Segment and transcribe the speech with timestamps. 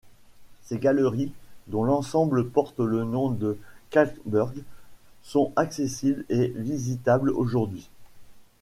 [0.63, 1.31] Ces galeries,
[1.67, 3.59] dont l'ensemble porte le nom de
[3.91, 4.63] Kahl-Burg,
[5.21, 7.87] sont accessibles et visitables aujourd'hui.